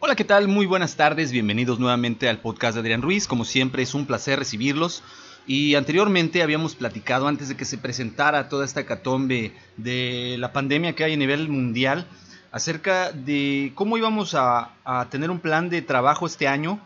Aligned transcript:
Hola, 0.00 0.14
¿qué 0.14 0.22
tal? 0.22 0.46
Muy 0.46 0.64
buenas 0.64 0.94
tardes, 0.94 1.32
bienvenidos 1.32 1.80
nuevamente 1.80 2.28
al 2.28 2.38
podcast 2.38 2.74
de 2.74 2.82
Adrián 2.82 3.02
Ruiz. 3.02 3.26
Como 3.26 3.44
siempre, 3.44 3.82
es 3.82 3.94
un 3.94 4.06
placer 4.06 4.38
recibirlos. 4.38 5.02
Y 5.44 5.74
anteriormente 5.74 6.40
habíamos 6.40 6.76
platicado, 6.76 7.26
antes 7.26 7.48
de 7.48 7.56
que 7.56 7.64
se 7.64 7.78
presentara 7.78 8.48
toda 8.48 8.64
esta 8.64 8.86
catombe 8.86 9.52
de 9.76 10.36
la 10.38 10.52
pandemia 10.52 10.94
que 10.94 11.02
hay 11.02 11.14
a 11.14 11.16
nivel 11.16 11.48
mundial, 11.48 12.06
acerca 12.52 13.10
de 13.10 13.72
cómo 13.74 13.98
íbamos 13.98 14.36
a, 14.36 14.70
a 14.84 15.08
tener 15.10 15.32
un 15.32 15.40
plan 15.40 15.68
de 15.68 15.82
trabajo 15.82 16.26
este 16.26 16.46
año 16.46 16.78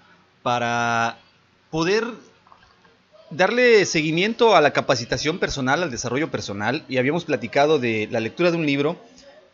para 0.42 1.18
poder 1.70 2.06
darle 3.28 3.84
seguimiento 3.84 4.56
a 4.56 4.62
la 4.62 4.72
capacitación 4.72 5.38
personal, 5.38 5.82
al 5.82 5.90
desarrollo 5.90 6.30
personal. 6.30 6.82
Y 6.88 6.96
habíamos 6.96 7.26
platicado 7.26 7.78
de 7.78 8.08
la 8.10 8.20
lectura 8.20 8.50
de 8.50 8.56
un 8.56 8.64
libro 8.64 8.98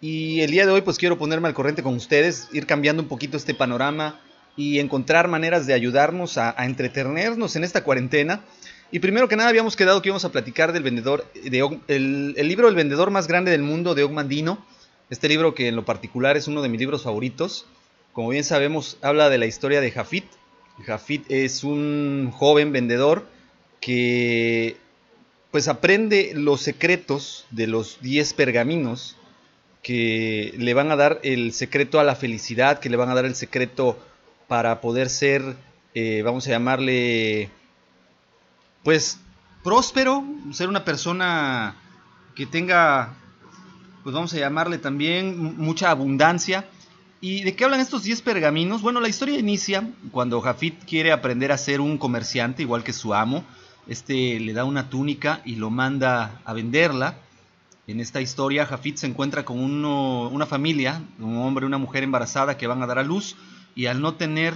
y 0.01 0.41
el 0.43 0.51
día 0.51 0.65
de 0.65 0.73
hoy 0.73 0.83
pues 0.83 0.97
quiero 0.97 1.19
ponerme 1.19 1.49
al 1.49 1.55
corriente 1.55 1.83
con 1.83 1.95
ustedes, 1.95 2.49
ir 2.53 2.67
cambiando 2.67 3.03
un 3.03 3.09
poquito 3.09 3.37
este 3.37 3.55
panorama 3.55 4.21
y 4.57 4.79
encontrar 4.79 5.29
maneras 5.29 5.67
de 5.67 5.75
ayudarnos 5.75 6.39
a, 6.39 6.55
entretenernos 6.59 7.57
en 7.57 7.65
esta 7.65 7.85
cuarentena. 7.85 8.45
Y 8.91 9.01
primero 9.01 9.29
que 9.29 9.37
nada 9.37 9.49
habíamos 9.49 9.77
quedado 9.77 10.01
que 10.01 10.09
íbamos 10.09 10.25
a 10.25 10.33
platicar 10.33 10.73
del 10.73 10.83
vendedor, 10.83 11.31
de, 11.35 11.79
el, 11.89 12.49
libro 12.49 12.69
El 12.69 12.75
vendedor 12.75 13.11
más 13.11 13.29
grande 13.29 13.51
del 13.51 13.63
mundo 13.63 13.95
de 13.95 14.05
Ogmandino. 14.05 14.65
Este 15.11 15.29
libro 15.29 15.55
que 15.55 15.69
en 15.69 15.77
lo 15.77 15.85
particular 15.85 16.37
es 16.37 16.49
uno 16.49 16.63
de 16.63 16.69
mis 16.69 16.81
libros 16.81 17.03
favoritos. 17.03 17.67
Como 18.13 18.31
bien 18.31 18.45
sabemos, 18.45 18.99
habla 19.03 19.29
de 19.31 19.39
la 19.39 19.47
historia 19.47 19.81
de 19.81 19.91
Jafit. 19.91 20.25
Jafit 20.85 21.25
es 21.29 21.65
un 21.65 22.33
joven 22.33 22.73
vendedor 22.73 23.27
que 23.81 24.77
pues 25.51 25.69
aprende 25.69 26.33
los 26.35 26.61
secretos 26.63 27.47
de 27.51 27.67
los 27.67 28.01
10 28.01 28.35
pergaminos 28.35 29.18
que 29.83 30.55
le 30.59 30.75
van 30.75 30.91
a 30.91 30.97
dar 30.97 31.21
el 31.23 31.53
secreto 31.53 32.01
a 32.01 32.05
la 32.05 32.17
felicidad, 32.17 32.79
que 32.81 32.91
le 32.91 32.97
van 32.97 33.11
a 33.11 33.15
dar 33.15 33.25
el 33.25 33.35
secreto 33.35 33.99
para 34.47 34.81
poder 34.81 35.09
ser, 35.09 35.57
eh, 35.95 36.23
vamos 36.25 36.47
a 36.47 36.51
llamarle, 36.51 37.51
pues 38.83 39.21
próspero, 39.63 40.25
ser 40.53 40.69
una 40.69 40.85
persona 40.85 41.77
que 42.35 42.47
tenga, 42.47 43.15
pues 44.03 44.15
vamos 44.15 44.33
a 44.35 44.39
llamarle 44.39 44.79
también 44.79 45.57
mucha 45.57 45.91
abundancia. 45.91 46.67
¿Y 47.21 47.43
de 47.43 47.57
qué 47.57 47.65
hablan 47.65 47.81
estos 47.81 48.05
10 48.05 48.23
pergaminos? 48.23 48.81
Bueno, 48.81 49.01
la 49.01 49.09
historia 49.09 49.39
inicia 49.39 49.91
cuando 50.13 50.41
Jafit 50.41 50.85
quiere 50.85 51.11
aprender 51.11 51.51
a 51.51 51.59
ser 51.59 51.81
un 51.81 51.99
comerciante, 51.99 52.63
igual 52.63 52.85
que 52.85 52.93
su 52.93 53.13
amo. 53.13 53.45
Este 53.89 54.39
le 54.39 54.53
da 54.53 54.65
una 54.65 54.89
túnica 54.89 55.43
y 55.45 55.57
lo 55.57 55.71
manda 55.71 56.41
a 56.45 56.53
venderla. 56.53 57.19
En 57.89 58.01
esta 58.01 58.21
historia, 58.21 58.67
Jafit 58.67 58.99
se 58.99 59.07
encuentra 59.07 59.47
con 59.47 59.59
una 59.61 60.45
familia, 60.45 61.03
un 61.19 61.39
hombre 61.39 61.65
una 61.65 61.79
mujer 61.79 62.03
embarazada 62.03 62.59
que 62.59 62.67
van 62.67 62.83
a 62.83 62.87
dar 62.87 62.99
a 62.99 63.03
luz 63.03 63.35
y 63.75 63.87
al 63.87 64.03
no 64.03 64.13
tener 64.13 64.53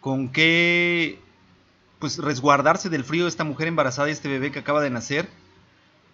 con 0.00 0.30
qué 0.30 1.20
pues 2.00 2.18
resguardarse 2.18 2.90
del 2.90 3.04
frío 3.04 3.22
de 3.22 3.28
esta 3.28 3.44
mujer 3.44 3.68
embarazada 3.68 4.08
y 4.08 4.12
este 4.12 4.28
bebé 4.28 4.50
que 4.50 4.58
acaba 4.58 4.80
de 4.80 4.90
nacer, 4.90 5.28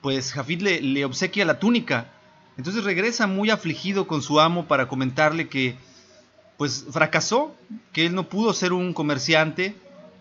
pues 0.02 0.34
Jafit 0.34 0.60
le, 0.60 0.82
le 0.82 1.06
obsequia 1.06 1.46
la 1.46 1.58
túnica. 1.58 2.12
Entonces 2.58 2.84
regresa 2.84 3.26
muy 3.26 3.48
afligido 3.48 4.06
con 4.06 4.20
su 4.20 4.38
amo 4.38 4.66
para 4.68 4.88
comentarle 4.88 5.48
que 5.48 5.74
pues 6.58 6.84
fracasó, 6.90 7.56
que 7.94 8.04
él 8.04 8.14
no 8.14 8.28
pudo 8.28 8.52
ser 8.52 8.74
un 8.74 8.92
comerciante 8.92 9.74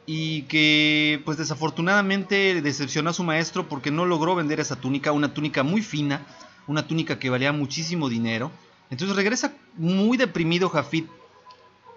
y 0.09 0.44
que 0.44 1.21
pues 1.25 1.38
desafortunadamente 1.38 2.61
decepcionó 2.61 3.09
a 3.09 3.13
su 3.13 3.23
maestro 3.23 3.67
porque 3.67 3.91
no 3.91 4.05
logró 4.05 4.35
vender 4.35 4.61
esa 4.61 4.77
túnica, 4.77 5.11
una 5.11 5.33
túnica 5.33 5.63
muy 5.63 5.81
fina, 5.81 6.25
una 6.67 6.88
túnica 6.88 7.19
que 7.19 7.29
valía 7.29 7.51
muchísimo 7.51 8.09
dinero. 8.09 8.51
Entonces 8.89 9.16
regresa 9.16 9.53
muy 9.75 10.17
deprimido 10.17 10.69
Jafit 10.69 11.07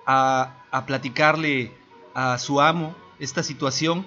a, 0.06 0.64
a 0.70 0.86
platicarle 0.86 1.72
a 2.14 2.38
su 2.38 2.60
amo 2.60 2.96
esta 3.18 3.42
situación 3.42 4.06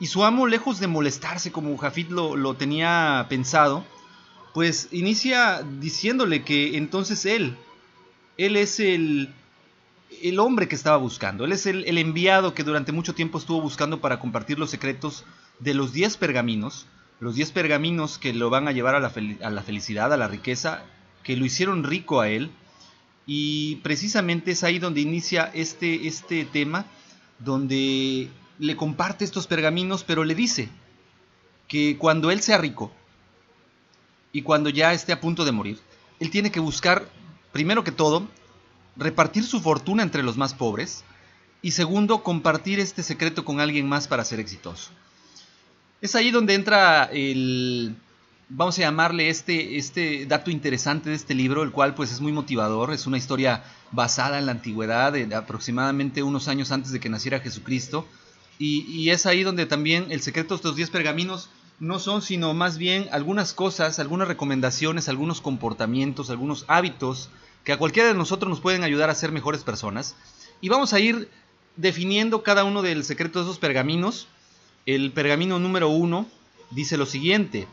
y 0.00 0.06
su 0.06 0.24
amo 0.24 0.46
lejos 0.46 0.80
de 0.80 0.86
molestarse 0.86 1.52
como 1.52 1.76
Jafit 1.76 2.10
lo, 2.10 2.36
lo 2.36 2.54
tenía 2.54 3.26
pensado, 3.28 3.84
pues 4.52 4.88
inicia 4.92 5.62
diciéndole 5.62 6.44
que 6.44 6.76
entonces 6.76 7.26
él, 7.26 7.56
él 8.36 8.56
es 8.56 8.80
el, 8.80 9.32
el 10.22 10.38
hombre 10.38 10.68
que 10.68 10.74
estaba 10.74 10.96
buscando. 10.96 11.44
Él 11.44 11.52
es 11.52 11.66
el, 11.66 11.84
el, 11.84 11.98
enviado 11.98 12.54
que 12.54 12.64
durante 12.64 12.92
mucho 12.92 13.14
tiempo 13.14 13.38
estuvo 13.38 13.60
buscando 13.60 14.00
para 14.00 14.20
compartir 14.20 14.58
los 14.58 14.70
secretos 14.70 15.24
de 15.58 15.74
los 15.74 15.92
10 15.92 16.16
pergaminos. 16.16 16.86
Los 17.20 17.34
10 17.36 17.52
pergaminos 17.52 18.18
que 18.18 18.32
lo 18.32 18.50
van 18.50 18.68
a 18.68 18.72
llevar 18.72 18.94
a 18.94 19.00
la, 19.00 19.12
a 19.42 19.50
la, 19.50 19.62
felicidad, 19.62 20.12
a 20.12 20.16
la 20.16 20.28
riqueza, 20.28 20.84
que 21.22 21.36
lo 21.36 21.44
hicieron 21.44 21.84
rico 21.84 22.20
a 22.20 22.28
él. 22.28 22.50
Y 23.26 23.76
precisamente 23.76 24.50
es 24.50 24.64
ahí 24.64 24.78
donde 24.78 25.00
inicia 25.00 25.50
este, 25.54 26.06
este 26.06 26.44
tema, 26.44 26.84
donde 27.38 28.28
le 28.58 28.76
comparte 28.76 29.24
estos 29.24 29.46
pergaminos, 29.46 30.04
pero 30.04 30.24
le 30.24 30.34
dice 30.34 30.68
que 31.68 31.96
cuando 31.98 32.30
él 32.30 32.40
sea 32.42 32.58
rico 32.58 32.92
y 34.32 34.42
cuando 34.42 34.68
ya 34.68 34.92
esté 34.92 35.12
a 35.12 35.20
punto 35.20 35.44
de 35.44 35.52
morir, 35.52 35.78
él 36.20 36.30
tiene 36.30 36.52
que 36.52 36.60
buscar, 36.60 37.08
primero 37.52 37.84
que 37.84 37.92
todo, 37.92 38.28
repartir 38.96 39.44
su 39.44 39.60
fortuna 39.60 40.02
entre 40.02 40.22
los 40.22 40.36
más 40.36 40.54
pobres 40.54 41.04
y 41.62 41.72
segundo, 41.72 42.22
compartir 42.22 42.78
este 42.78 43.02
secreto 43.02 43.44
con 43.44 43.60
alguien 43.60 43.88
más 43.88 44.06
para 44.06 44.24
ser 44.24 44.40
exitoso. 44.40 44.90
Es 46.04 46.14
ahí 46.14 46.30
donde 46.30 46.52
entra 46.52 47.04
el, 47.04 47.96
vamos 48.50 48.76
a 48.76 48.82
llamarle 48.82 49.30
este, 49.30 49.78
este 49.78 50.26
dato 50.26 50.50
interesante 50.50 51.08
de 51.08 51.16
este 51.16 51.32
libro, 51.32 51.62
el 51.62 51.70
cual 51.70 51.94
pues 51.94 52.12
es 52.12 52.20
muy 52.20 52.30
motivador, 52.30 52.92
es 52.92 53.06
una 53.06 53.16
historia 53.16 53.64
basada 53.90 54.38
en 54.38 54.44
la 54.44 54.52
antigüedad, 54.52 55.14
de 55.14 55.34
aproximadamente 55.34 56.22
unos 56.22 56.46
años 56.46 56.72
antes 56.72 56.92
de 56.92 57.00
que 57.00 57.08
naciera 57.08 57.40
Jesucristo, 57.40 58.06
y, 58.58 58.82
y 58.82 59.08
es 59.08 59.24
ahí 59.24 59.44
donde 59.44 59.64
también 59.64 60.08
el 60.10 60.20
secreto 60.20 60.52
de 60.52 60.56
estos 60.56 60.76
10 60.76 60.90
pergaminos 60.90 61.48
no 61.80 61.98
son 61.98 62.20
sino 62.20 62.52
más 62.52 62.76
bien 62.76 63.08
algunas 63.10 63.54
cosas, 63.54 63.98
algunas 63.98 64.28
recomendaciones, 64.28 65.08
algunos 65.08 65.40
comportamientos, 65.40 66.28
algunos 66.28 66.66
hábitos, 66.68 67.30
que 67.64 67.72
a 67.72 67.78
cualquiera 67.78 68.10
de 68.10 68.14
nosotros 68.14 68.50
nos 68.50 68.60
pueden 68.60 68.84
ayudar 68.84 69.08
a 69.08 69.14
ser 69.14 69.32
mejores 69.32 69.62
personas. 69.62 70.16
Y 70.60 70.68
vamos 70.68 70.92
a 70.92 71.00
ir 71.00 71.30
definiendo 71.76 72.42
cada 72.42 72.64
uno 72.64 72.82
del 72.82 73.04
secreto 73.04 73.38
de 73.38 73.46
esos 73.46 73.58
pergaminos. 73.58 74.28
El 74.86 75.12
pergamino 75.12 75.58
número 75.58 75.88
uno 75.88 76.26
dice 76.70 76.98
lo 76.98 77.06
siguiente. 77.06 77.66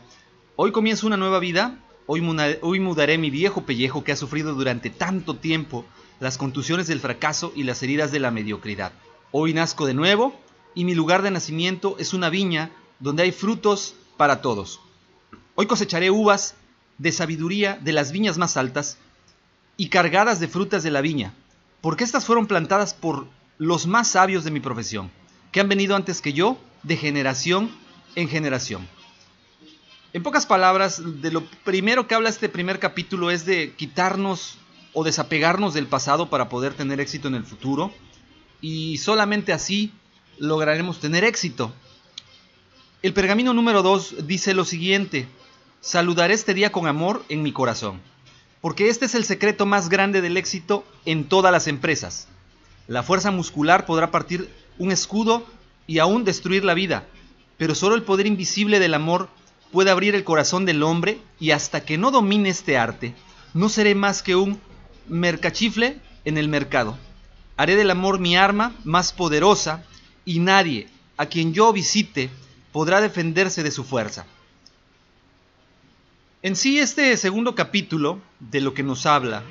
Hoy 0.56 0.72
comienzo 0.72 1.06
una 1.06 1.18
nueva 1.18 1.40
vida. 1.40 1.78
Hoy, 2.06 2.26
hoy 2.62 2.80
mudaré 2.80 3.18
mi 3.18 3.28
viejo 3.28 3.66
pellejo 3.66 4.02
que 4.02 4.12
ha 4.12 4.16
sufrido 4.16 4.54
durante 4.54 4.88
tanto 4.88 5.36
tiempo 5.36 5.84
las 6.20 6.38
contusiones 6.38 6.86
del 6.86 7.00
fracaso 7.00 7.52
y 7.54 7.64
las 7.64 7.82
heridas 7.82 8.12
de 8.12 8.20
la 8.20 8.30
mediocridad. 8.30 8.92
Hoy 9.30 9.52
nazco 9.52 9.84
de 9.84 9.92
nuevo 9.92 10.34
y 10.74 10.86
mi 10.86 10.94
lugar 10.94 11.20
de 11.20 11.30
nacimiento 11.30 11.96
es 11.98 12.14
una 12.14 12.30
viña 12.30 12.70
donde 12.98 13.24
hay 13.24 13.32
frutos 13.32 13.94
para 14.16 14.40
todos. 14.40 14.80
Hoy 15.54 15.66
cosecharé 15.66 16.10
uvas 16.10 16.54
de 16.96 17.12
sabiduría 17.12 17.78
de 17.82 17.92
las 17.92 18.12
viñas 18.12 18.38
más 18.38 18.56
altas 18.56 18.96
y 19.76 19.90
cargadas 19.90 20.40
de 20.40 20.48
frutas 20.48 20.82
de 20.82 20.90
la 20.90 21.02
viña, 21.02 21.34
porque 21.82 22.04
estas 22.04 22.24
fueron 22.24 22.46
plantadas 22.46 22.94
por 22.94 23.26
los 23.58 23.86
más 23.86 24.08
sabios 24.08 24.44
de 24.44 24.50
mi 24.50 24.60
profesión, 24.60 25.10
que 25.50 25.60
han 25.60 25.68
venido 25.68 25.94
antes 25.94 26.22
que 26.22 26.32
yo, 26.32 26.56
de 26.82 26.96
generación 26.96 27.70
en 28.14 28.28
generación. 28.28 28.86
En 30.12 30.22
pocas 30.22 30.46
palabras, 30.46 31.02
de 31.22 31.30
lo 31.30 31.44
primero 31.64 32.06
que 32.06 32.14
habla 32.14 32.28
este 32.28 32.48
primer 32.48 32.78
capítulo 32.78 33.30
es 33.30 33.46
de 33.46 33.74
quitarnos 33.74 34.58
o 34.92 35.04
desapegarnos 35.04 35.72
del 35.72 35.86
pasado 35.86 36.28
para 36.28 36.48
poder 36.48 36.74
tener 36.74 37.00
éxito 37.00 37.28
en 37.28 37.34
el 37.34 37.44
futuro, 37.44 37.92
y 38.60 38.98
solamente 38.98 39.52
así 39.52 39.92
lograremos 40.38 41.00
tener 41.00 41.24
éxito. 41.24 41.72
El 43.00 43.14
pergamino 43.14 43.54
número 43.54 43.82
2 43.82 44.26
dice 44.26 44.54
lo 44.54 44.64
siguiente, 44.64 45.26
saludaré 45.80 46.34
este 46.34 46.54
día 46.54 46.70
con 46.70 46.86
amor 46.86 47.24
en 47.28 47.42
mi 47.42 47.52
corazón 47.52 48.00
porque 48.62 48.88
este 48.88 49.04
es 49.06 49.14
el 49.14 49.24
secreto 49.24 49.66
más 49.66 49.90
grande 49.90 50.22
del 50.22 50.38
éxito 50.38 50.84
en 51.04 51.28
todas 51.28 51.52
las 51.52 51.66
empresas. 51.66 52.28
La 52.86 53.02
fuerza 53.02 53.32
muscular 53.32 53.84
podrá 53.84 54.12
partir 54.12 54.48
un 54.78 54.92
escudo 54.92 55.44
y 55.92 55.98
aún 55.98 56.24
destruir 56.24 56.64
la 56.64 56.72
vida, 56.72 57.04
pero 57.58 57.74
solo 57.74 57.96
el 57.96 58.02
poder 58.02 58.26
invisible 58.26 58.80
del 58.80 58.94
amor 58.94 59.28
puede 59.72 59.90
abrir 59.90 60.14
el 60.14 60.24
corazón 60.24 60.64
del 60.64 60.82
hombre 60.82 61.18
y 61.38 61.50
hasta 61.50 61.84
que 61.84 61.98
no 61.98 62.10
domine 62.10 62.48
este 62.48 62.78
arte, 62.78 63.14
no 63.52 63.68
seré 63.68 63.94
más 63.94 64.22
que 64.22 64.34
un 64.34 64.58
mercachifle 65.06 65.98
en 66.24 66.38
el 66.38 66.48
mercado. 66.48 66.96
Haré 67.58 67.76
del 67.76 67.90
amor 67.90 68.20
mi 68.20 68.38
arma 68.38 68.74
más 68.84 69.12
poderosa 69.12 69.84
y 70.24 70.38
nadie 70.38 70.88
a 71.18 71.26
quien 71.26 71.52
yo 71.52 71.70
visite 71.74 72.30
podrá 72.72 73.02
defenderse 73.02 73.62
de 73.62 73.70
su 73.70 73.84
fuerza. 73.84 74.24
En 76.40 76.56
sí, 76.56 76.78
este 76.78 77.14
segundo 77.18 77.54
capítulo 77.54 78.18
de 78.40 78.62
lo 78.62 78.72
que 78.72 78.82
nos 78.82 79.04
habla 79.04 79.42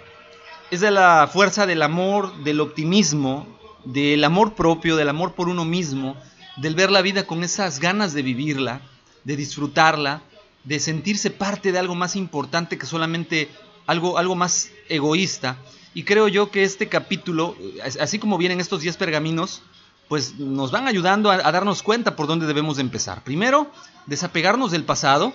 es 0.71 0.79
de 0.79 0.89
la 0.89 1.29
fuerza 1.31 1.67
del 1.67 1.83
amor, 1.83 2.35
del 2.43 2.61
optimismo, 2.61 3.45
del 3.85 4.23
amor 4.23 4.55
propio, 4.55 4.95
del 4.95 5.09
amor 5.09 5.33
por 5.33 5.49
uno 5.49 5.65
mismo, 5.65 6.17
del 6.57 6.75
ver 6.75 6.91
la 6.91 7.01
vida 7.01 7.25
con 7.25 7.43
esas 7.43 7.79
ganas 7.79 8.13
de 8.13 8.21
vivirla, 8.21 8.81
de 9.23 9.35
disfrutarla, 9.35 10.21
de 10.63 10.79
sentirse 10.79 11.31
parte 11.31 11.71
de 11.71 11.79
algo 11.79 11.95
más 11.95 12.15
importante 12.15 12.77
que 12.77 12.85
solamente 12.85 13.49
algo, 13.87 14.17
algo 14.17 14.35
más 14.35 14.69
egoísta. 14.89 15.57
Y 15.93 16.03
creo 16.03 16.27
yo 16.27 16.51
que 16.51 16.63
este 16.63 16.87
capítulo, 16.87 17.55
así 17.99 18.19
como 18.19 18.37
vienen 18.37 18.59
estos 18.59 18.81
10 18.81 18.97
pergaminos, 18.97 19.61
pues 20.07 20.35
nos 20.37 20.71
van 20.71 20.87
ayudando 20.87 21.31
a, 21.31 21.51
darnos 21.51 21.83
cuenta 21.83 22.15
por 22.15 22.27
dónde 22.27 22.45
debemos 22.45 22.77
de 22.77 22.81
empezar. 22.81 23.23
Primero, 23.23 23.71
desapegarnos 24.07 24.71
del 24.71 24.83
pasado. 24.83 25.33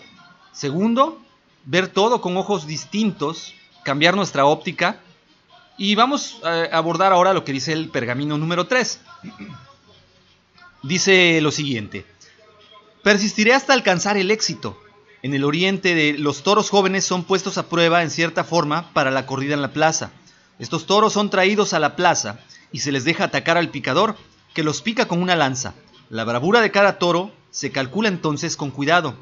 Segundo, 0.53 1.21
ver 1.65 1.89
todo 1.89 2.21
con 2.21 2.37
ojos 2.37 2.67
distintos, 2.67 3.55
cambiar 3.85 4.17
nuestra 4.17 4.45
óptica. 4.45 5.01
Y 5.79 5.95
vamos 5.95 6.41
a 6.45 6.77
abordar 6.77 7.13
ahora 7.13 7.35
lo 7.35 7.45
que 7.45 7.53
dice 7.53 7.73
el 7.73 7.91
pergamino 7.91 8.39
número 8.39 8.67
3. 8.67 9.01
Dice 10.87 11.41
lo 11.41 11.51
siguiente. 11.51 12.07
Persistiré 13.03 13.53
hasta 13.55 13.73
alcanzar 13.73 14.17
el 14.17 14.31
éxito. 14.31 14.81
En 15.25 15.35
el 15.35 15.43
oriente 15.43 16.15
los 16.17 16.45
toros 16.45 16.71
jóvenes 16.71 17.05
son 17.05 17.25
puestos 17.25 17.59
a 17.59 17.69
prueba 17.69 18.05
en 18.05 18.11
cierta 18.11 18.45
forma 18.45 18.93
para 18.93 19.11
la 19.11 19.27
corrida 19.27 19.55
en 19.55 19.63
la 19.63 19.73
plaza. 19.73 20.13
Estos 20.61 20.87
toros 20.87 21.13
son 21.13 21.29
traídos 21.29 21.73
a 21.73 21.81
la 21.81 21.97
plaza 21.97 22.39
y 22.71 22.79
se 22.79 22.93
les 22.93 23.03
deja 23.03 23.25
atacar 23.25 23.57
al 23.57 23.71
picador, 23.71 24.15
que 24.55 24.63
los 24.63 24.81
pica 24.81 25.09
con 25.09 25.21
una 25.21 25.35
lanza. 25.35 25.75
La 26.09 26.23
bravura 26.23 26.61
de 26.61 26.71
cada 26.71 27.01
toro 27.01 27.33
se 27.51 27.73
calcula 27.73 28.09
entonces 28.09 28.57
con 28.57 28.71
cuidado, 28.71 29.17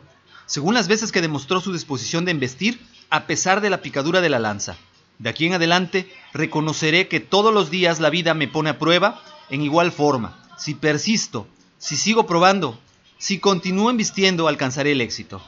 según 0.44 0.75
las 0.75 0.87
veces 0.87 1.12
que 1.12 1.22
demostró 1.22 1.62
su 1.62 1.72
disposición 1.72 2.26
de 2.26 2.32
embestir 2.32 2.78
a 3.08 3.26
pesar 3.26 3.62
de 3.62 3.70
la 3.70 3.81
picadura 3.81 4.20
de 4.20 4.28
la 4.28 4.38
lanza. 4.38 4.76
De 5.19 5.31
aquí 5.31 5.46
en 5.46 5.55
adelante 5.55 6.12
reconoceré 6.34 7.08
que 7.08 7.20
todos 7.20 7.55
los 7.55 7.70
días 7.70 8.00
la 8.00 8.10
vida 8.10 8.34
me 8.34 8.49
pone 8.49 8.69
a 8.69 8.78
prueba 8.78 9.22
en 9.49 9.62
igual 9.62 9.93
forma. 9.93 10.43
Si 10.58 10.75
persisto, 10.75 11.49
si 11.84 11.98
sigo 11.98 12.25
probando, 12.25 12.78
si 13.19 13.40
continúo 13.40 13.90
embistiendo, 13.90 14.48
alcanzaré 14.48 14.92
el 14.92 15.02
éxito. 15.02 15.42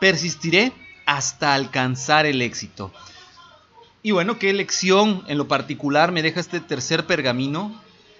Persistiré 0.00 0.72
hasta 1.04 1.52
alcanzar 1.52 2.24
el 2.24 2.40
éxito. 2.40 2.90
Y 4.02 4.12
bueno, 4.12 4.38
qué 4.38 4.50
lección 4.54 5.24
en 5.28 5.36
lo 5.36 5.46
particular 5.46 6.10
me 6.10 6.22
deja 6.22 6.40
este 6.40 6.60
tercer 6.60 7.04
pergamino 7.06 7.78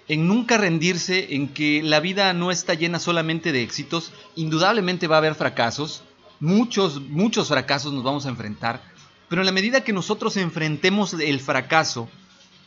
en 0.09 0.29
nunca 0.29 0.59
rendirse, 0.59 1.35
en 1.37 1.49
que 1.49 1.83
la 1.83 2.01
vida 2.01 2.35
no 2.35 2.51
está 2.51 2.75
llena 2.75 2.99
solamente 2.99 3.51
de 3.51 3.63
éxitos, 3.63 4.13
indudablemente 4.37 5.07
va 5.07 5.17
a 5.17 5.21
haber 5.21 5.35
fracasos, 5.35 6.03
muchos, 6.41 7.01
muchos 7.01 7.49
fracasos 7.49 7.95
nos 7.95 8.05
vamos 8.05 8.27
a 8.27 8.29
enfrentar, 8.29 8.83
pero 9.31 9.41
en 9.41 9.47
la 9.47 9.53
medida 9.53 9.85
que 9.85 9.95
nosotros 9.95 10.37
enfrentemos 10.37 11.15
el 11.15 11.41
fracaso 11.41 12.11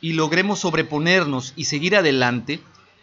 y 0.01 0.13
logremos 0.13 0.57
sobreponernos 0.57 1.53
y 1.55 1.65
seguir 1.65 1.95
adelante, 1.95 2.61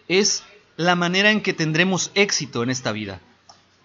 es 0.08 0.42
la 0.76 0.96
manera 0.96 1.30
en 1.30 1.40
que 1.40 1.52
tendremos 1.52 2.10
éxito 2.14 2.62
en 2.62 2.70
esta 2.70 2.92
vida. 2.92 3.20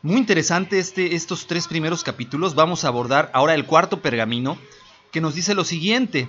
Muy 0.01 0.18
interesante 0.18 0.80
este, 0.80 1.15
estos 1.15 1.45
tres 1.45 1.68
primeros 1.68 2.03
capítulos. 2.03 2.56
Vamos 2.56 2.83
a 2.83 2.88
abordar 2.88 3.30
ahora 3.33 3.53
el 3.53 3.65
cuarto 3.65 4.01
pergamino, 4.01 4.57
que 5.12 5.21
nos 5.21 5.36
dice 5.36 5.53
lo 5.53 5.65
siguiente. 5.65 6.27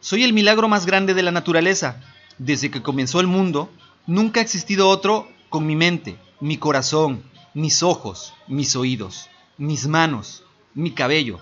Soy 0.00 0.24
el 0.24 0.32
milagro 0.32 0.68
más 0.68 0.86
grande 0.86 1.14
de 1.14 1.22
la 1.22 1.30
naturaleza. 1.30 2.00
Desde 2.38 2.70
que 2.70 2.82
comenzó 2.82 3.20
el 3.20 3.26
mundo, 3.26 3.70
nunca 4.06 4.40
ha 4.40 4.42
existido 4.42 4.88
otro 4.88 5.28
con 5.48 5.66
mi 5.66 5.76
mente, 5.76 6.16
mi 6.40 6.56
corazón, 6.56 7.22
mis 7.52 7.82
ojos, 7.82 8.34
mis 8.48 8.74
oídos, 8.74 9.28
mis 9.58 9.86
manos, 9.86 10.42
mi 10.74 10.90
cabello, 10.90 11.40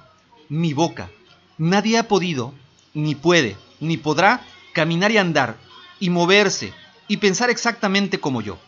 mi 0.49 0.75
boca. 0.75 1.11
Nadie 1.57 1.97
ha 1.97 2.09
podido, 2.09 2.53
ni 2.93 3.15
puede, 3.15 3.57
ni 3.81 3.97
podrá 3.97 4.45
caminar 4.75 5.11
y 5.13 5.19
andar, 5.19 5.57
y 6.01 6.11
moverse, 6.11 6.75
y 7.09 7.19
pensar 7.19 7.51
exactamente 7.51 8.21
como 8.21 8.41
yo. 8.41 8.59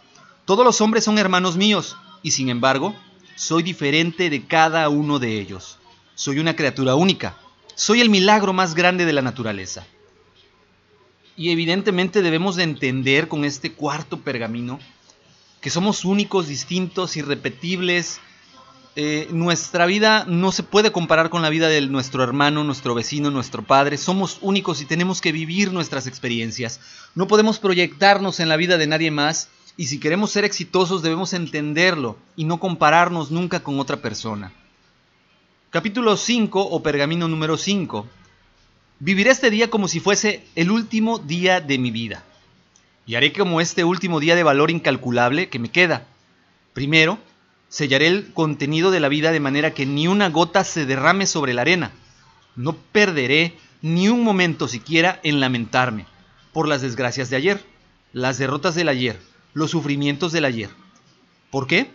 Todos 0.45 0.65
los 0.65 0.81
hombres 0.81 1.05
son 1.05 1.19
hermanos 1.19 1.57
míos, 1.57 1.97
y 2.23 2.33
sin 2.33 2.49
embargo, 2.49 2.95
soy 3.37 3.63
diferente 3.63 4.31
de 4.31 4.45
cada 4.47 4.89
uno 4.89 5.19
de 5.19 5.41
ellos. 5.41 5.79
Soy 6.15 6.39
una 6.39 6.55
criatura 6.55 6.95
única. 6.95 7.37
Soy 7.75 8.01
el 8.01 8.11
milagro 8.11 8.53
más 8.53 8.75
grande 8.75 9.05
de 9.05 9.13
la 9.13 9.23
naturaleza. 9.23 9.87
Y 11.37 11.51
evidentemente 11.51 12.23
debemos 12.23 12.57
de 12.57 12.63
entender 12.63 13.27
con 13.27 13.45
este 13.45 13.73
cuarto 13.73 14.21
pergamino 14.21 14.79
que 15.61 15.71
somos 15.71 16.05
únicos, 16.05 16.47
distintos, 16.47 17.17
irrepetibles. 17.17 18.21
Eh, 18.97 19.29
nuestra 19.33 19.87
vida 19.87 20.25
no 20.29 20.53
se 20.53 20.63
puede 20.63 20.93
comparar 20.93 21.29
con 21.29 21.43
la 21.43 21.51
vida 21.51 21.69
de 21.69 21.81
nuestro 21.81 22.23
hermano, 22.23 22.63
nuestro 22.63 22.95
vecino, 22.95 23.31
nuestro 23.31 23.63
padre. 23.63 23.97
Somos 23.97 24.39
únicos 24.41 24.81
y 24.81 24.85
tenemos 24.85 25.21
que 25.21 25.33
vivir 25.33 25.73
nuestras 25.73 26.07
experiencias. 26.07 26.81
No 27.15 27.27
podemos 27.27 27.59
proyectarnos 27.59 28.39
en 28.39 28.49
la 28.49 28.57
vida 28.57 28.79
de 28.79 28.87
nadie 28.87 29.11
más 29.11 29.49
y 29.77 29.87
si 29.87 29.99
queremos 29.99 30.31
ser 30.31 30.45
exitosos 30.45 31.03
debemos 31.03 31.33
entenderlo 31.33 32.17
y 32.37 32.45
no 32.45 32.61
compararnos 32.61 33.33
nunca 33.33 33.61
con 33.61 33.81
otra 33.81 33.97
persona. 33.97 34.53
Capítulo 35.71 36.17
5 36.17 36.61
o 36.61 36.83
pergamino 36.83 37.27
número 37.27 37.57
5 37.57 38.07
Viviré 39.01 39.31
este 39.31 39.51
día 39.51 39.71
como 39.71 39.89
si 39.89 39.99
fuese 40.01 40.45
el 40.55 40.71
último 40.71 41.19
día 41.19 41.61
de 41.61 41.79
mi 41.79 41.91
vida. 41.91 42.23
Y 43.07 43.17
haré 43.17 43.33
como 43.33 43.61
este 43.61 43.85
último 43.85 44.21
día 44.21 44.37
de 44.37 44.45
valor 44.45 44.71
incalculable 44.71 45.49
que 45.49 45.59
me 45.59 45.69
queda. 45.69 46.07
Primero, 46.73 47.19
sellaré 47.75 48.07
el 48.07 48.33
contenido 48.33 48.93
de 48.93 49.01
la 49.01 49.09
vida 49.09 49.33
de 49.33 49.41
manera 49.41 49.75
que 49.75 49.85
ni 49.85 50.07
una 50.07 50.31
gota 50.31 50.63
se 50.63 50.87
derrame 50.87 51.27
sobre 51.27 51.55
la 51.55 51.63
arena. 51.63 51.91
No 52.55 52.77
perderé 52.77 53.59
ni 53.83 54.09
un 54.09 54.23
momento 54.23 54.69
siquiera 54.69 55.19
en 55.25 55.41
lamentarme 55.41 56.07
por 56.53 56.69
las 56.69 56.83
desgracias 56.83 57.31
de 57.31 57.37
ayer, 57.37 57.67
las 58.13 58.39
derrotas 58.39 58.77
del 58.77 58.89
ayer, 58.89 59.21
los 59.55 59.73
sufrimientos 59.73 60.31
del 60.31 60.45
ayer. 60.45 60.71
¿Por 61.51 61.67
qué? 61.67 61.91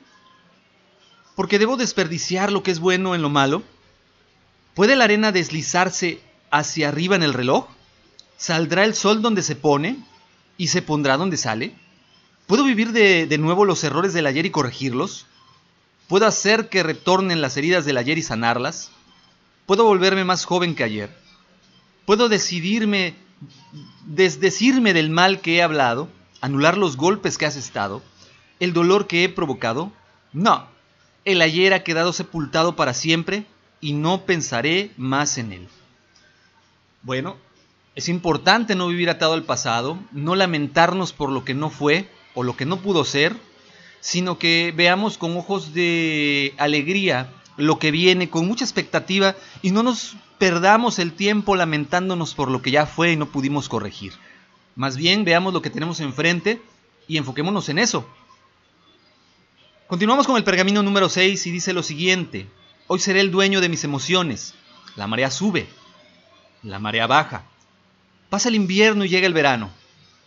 Porque 1.37 1.59
debo 1.59 1.77
desperdiciar 1.77 2.51
lo 2.51 2.61
que 2.61 2.71
es 2.71 2.81
bueno 2.81 3.15
en 3.15 3.21
lo 3.21 3.29
malo. 3.29 3.63
¿Puede 4.73 4.97
la 4.97 5.05
arena 5.05 5.31
deslizarse 5.31 6.19
hacia 6.51 6.89
arriba 6.89 7.15
en 7.15 7.23
el 7.23 7.33
reloj? 7.33 7.67
¿Saldrá 8.35 8.83
el 8.83 8.95
sol 8.95 9.21
donde 9.21 9.43
se 9.43 9.55
pone 9.55 9.95
y 10.57 10.67
se 10.67 10.81
pondrá 10.81 11.15
donde 11.15 11.37
sale? 11.37 11.73
¿Puedo 12.47 12.65
vivir 12.65 12.91
de, 12.91 13.27
de, 13.27 13.37
nuevo 13.37 13.63
los 13.63 13.81
errores 13.85 14.11
del 14.11 14.27
ayer 14.27 14.45
y 14.45 14.49
corregirlos? 14.49 15.25
¿Puedo 16.09 16.25
hacer 16.25 16.69
que 16.69 16.81
retornen 16.81 17.39
las 17.39 17.55
heridas 17.55 17.85
del 17.85 17.95
ayer 17.95 18.17
y 18.17 18.23
sanarlas? 18.23 18.89
¿Puedo 19.67 19.83
volverme 19.83 20.23
más 20.23 20.43
joven 20.43 20.73
que 20.73 20.83
ayer? 20.83 21.15
¿Puedo 22.07 22.29
decidirme, 22.29 23.13
desdecirme 24.07 24.95
del 24.95 25.11
mal 25.11 25.39
que 25.39 25.57
he 25.57 25.61
hablado, 25.61 26.09
anular 26.41 26.79
los 26.79 26.97
golpes 26.97 27.37
que 27.37 27.45
has 27.45 27.55
estado, 27.55 28.01
el 28.59 28.73
dolor 28.73 29.05
que 29.05 29.23
he 29.23 29.29
provocado? 29.29 29.91
No, 30.33 30.65
el 31.25 31.43
ayer 31.43 31.75
ha 31.75 31.83
quedado 31.83 32.11
sepultado 32.11 32.75
para 32.75 32.95
siempre 32.95 33.45
y 33.79 33.93
no 33.93 34.25
pensaré 34.25 34.89
más 34.97 35.37
en 35.37 35.53
él. 35.53 35.67
Bueno, 37.03 37.37
es 37.93 38.09
importante 38.09 38.73
no 38.73 38.87
vivir 38.87 39.11
atado 39.11 39.33
al 39.33 39.43
pasado, 39.43 39.99
no 40.11 40.35
lamentarnos 40.35 41.13
por 41.13 41.31
lo 41.31 41.45
que 41.45 41.53
no 41.53 41.69
fue 41.69 42.09
o 42.33 42.41
lo 42.41 42.57
que 42.57 42.65
no 42.65 42.77
pudo 42.77 43.05
ser, 43.05 43.35
sino 44.01 44.37
que 44.37 44.73
veamos 44.75 45.17
con 45.17 45.35
ojos 45.37 45.73
de 45.73 46.53
alegría 46.57 47.31
lo 47.57 47.77
que 47.77 47.91
viene, 47.91 48.29
con 48.29 48.47
mucha 48.47 48.63
expectativa 48.63 49.35
y 49.61 49.71
no 49.71 49.83
nos 49.83 50.15
perdamos 50.37 50.97
el 50.99 51.13
tiempo 51.13 51.55
lamentándonos 51.55 52.33
por 52.33 52.49
lo 52.49 52.61
que 52.61 52.71
ya 52.71 52.85
fue 52.85 53.11
y 53.11 53.17
no 53.17 53.27
pudimos 53.27 53.67
corregir. 53.67 54.13
Más 54.75 54.95
bien 54.95 55.25
veamos 55.25 55.53
lo 55.53 55.61
que 55.61 55.69
tenemos 55.69 55.99
enfrente 55.99 56.61
y 57.07 57.17
enfoquémonos 57.17 57.67
en 57.67 57.79
eso. 57.79 58.07
Continuamos 59.87 60.25
con 60.25 60.37
el 60.37 60.43
pergamino 60.43 60.83
número 60.83 61.09
6 61.09 61.47
y 61.47 61.51
dice 61.51 61.73
lo 61.73 61.83
siguiente. 61.83 62.47
Hoy 62.87 62.99
seré 62.99 63.19
el 63.19 63.31
dueño 63.31 63.59
de 63.59 63.69
mis 63.69 63.83
emociones. 63.83 64.53
La 64.95 65.07
marea 65.07 65.29
sube, 65.29 65.67
la 66.63 66.79
marea 66.79 67.07
baja. 67.07 67.43
Pasa 68.29 68.49
el 68.49 68.55
invierno 68.55 69.03
y 69.03 69.09
llega 69.09 69.27
el 69.27 69.33
verano. 69.33 69.69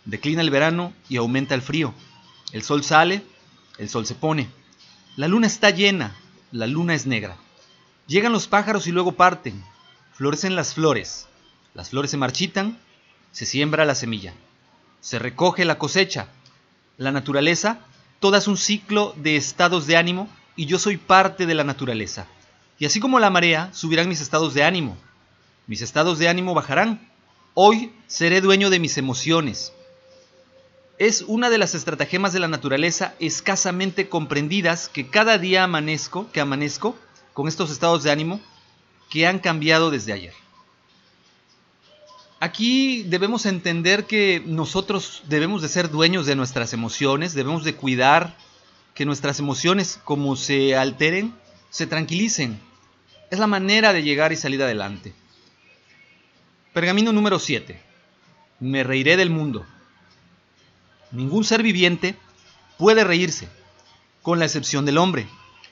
Declina 0.05 0.41
el 0.41 0.49
verano 0.49 0.93
y 1.09 1.17
aumenta 1.17 1.55
el 1.55 1.61
frío. 1.61 1.93
El 2.51 2.61
sol 2.61 2.83
sale, 2.83 3.23
el 3.77 3.89
sol 3.89 4.05
se 4.05 4.15
pone. 4.15 4.49
La 5.15 5.27
luna 5.27 5.47
está 5.47 5.69
llena, 5.69 6.15
la 6.51 6.67
luna 6.67 6.93
es 6.93 7.05
negra. 7.05 7.37
Llegan 8.07 8.31
los 8.31 8.47
pájaros 8.47 8.87
y 8.87 8.91
luego 8.91 9.13
parten. 9.13 9.63
Florecen 10.13 10.55
las 10.55 10.73
flores. 10.73 11.27
Las 11.73 11.89
flores 11.89 12.11
se 12.11 12.17
marchitan, 12.17 12.79
se 13.31 13.45
siembra 13.45 13.85
la 13.85 13.95
semilla. 13.95 14.33
Se 15.01 15.19
recoge 15.19 15.65
la 15.65 15.77
cosecha. 15.77 16.27
La 16.97 17.11
naturaleza, 17.11 17.79
toda 18.19 18.37
es 18.37 18.47
un 18.47 18.57
ciclo 18.57 19.13
de 19.17 19.35
estados 19.35 19.87
de 19.87 19.97
ánimo 19.97 20.29
y 20.55 20.65
yo 20.67 20.77
soy 20.77 20.97
parte 20.97 21.45
de 21.45 21.55
la 21.55 21.63
naturaleza. 21.63 22.27
Y 22.77 22.85
así 22.85 22.99
como 22.99 23.19
la 23.19 23.29
marea, 23.29 23.69
subirán 23.73 24.09
mis 24.09 24.21
estados 24.21 24.53
de 24.53 24.63
ánimo. 24.63 24.97
Mis 25.67 25.81
estados 25.81 26.19
de 26.19 26.27
ánimo 26.27 26.53
bajarán. 26.53 27.09
Hoy 27.53 27.93
seré 28.07 28.41
dueño 28.41 28.69
de 28.69 28.79
mis 28.79 28.97
emociones. 28.97 29.73
Es 30.97 31.23
una 31.27 31.49
de 31.49 31.57
las 31.57 31.73
estratagemas 31.73 32.33
de 32.33 32.39
la 32.39 32.47
naturaleza 32.47 33.15
escasamente 33.19 34.09
comprendidas 34.09 34.89
que 34.89 35.07
cada 35.07 35.37
día 35.37 35.63
amanezco, 35.63 36.31
que 36.31 36.39
amanezco 36.39 36.95
con 37.33 37.47
estos 37.47 37.71
estados 37.71 38.03
de 38.03 38.11
ánimo 38.11 38.39
que 39.09 39.25
han 39.25 39.39
cambiado 39.39 39.89
desde 39.89 40.13
ayer. 40.13 40.33
Aquí 42.39 43.03
debemos 43.03 43.45
entender 43.45 44.05
que 44.05 44.43
nosotros 44.45 45.23
debemos 45.27 45.61
de 45.61 45.69
ser 45.69 45.89
dueños 45.89 46.25
de 46.25 46.35
nuestras 46.35 46.73
emociones, 46.73 47.33
debemos 47.33 47.63
de 47.63 47.75
cuidar 47.75 48.35
que 48.93 49.05
nuestras 49.05 49.39
emociones 49.39 49.99
como 50.03 50.35
se 50.35 50.75
alteren, 50.75 51.33
se 51.69 51.87
tranquilicen. 51.87 52.59
Es 53.31 53.39
la 53.39 53.47
manera 53.47 53.93
de 53.93 54.03
llegar 54.03 54.31
y 54.31 54.35
salir 54.35 54.61
adelante. 54.61 55.13
Pergamino 56.73 57.11
número 57.11 57.39
7. 57.39 57.81
Me 58.59 58.83
reiré 58.83 59.17
del 59.17 59.29
mundo. 59.29 59.65
Ningún 61.13 61.45
ser 61.45 61.63
viviente 61.63 62.17
puede 62.77 63.05
reírse, 63.05 63.47
con 64.21 64.39
la 64.39 64.45
excepción 64.45 64.85
del 64.85 64.97
hombre. 64.97 65.27